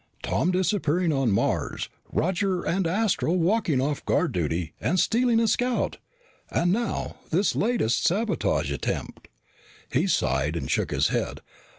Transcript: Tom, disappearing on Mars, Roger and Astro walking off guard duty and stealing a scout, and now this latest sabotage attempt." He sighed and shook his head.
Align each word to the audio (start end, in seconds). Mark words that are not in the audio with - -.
Tom, 0.23 0.49
disappearing 0.49 1.13
on 1.13 1.31
Mars, 1.31 1.87
Roger 2.11 2.63
and 2.63 2.87
Astro 2.87 3.33
walking 3.33 3.79
off 3.79 4.03
guard 4.03 4.31
duty 4.31 4.73
and 4.81 4.99
stealing 4.99 5.39
a 5.39 5.47
scout, 5.47 5.99
and 6.49 6.71
now 6.71 7.17
this 7.29 7.55
latest 7.55 8.07
sabotage 8.07 8.71
attempt." 8.71 9.27
He 9.91 10.07
sighed 10.07 10.55
and 10.55 10.71
shook 10.71 10.89
his 10.89 11.09
head. 11.09 11.41